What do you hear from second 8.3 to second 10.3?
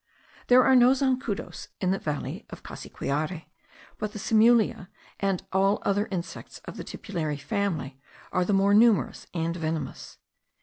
are the more numerous and venomous.